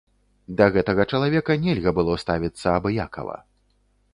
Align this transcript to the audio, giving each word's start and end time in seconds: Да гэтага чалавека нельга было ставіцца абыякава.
Да 0.61 0.65
гэтага 0.77 1.05
чалавека 1.17 1.57
нельга 1.65 1.91
было 1.99 2.17
ставіцца 2.25 2.67
абыякава. 2.79 3.37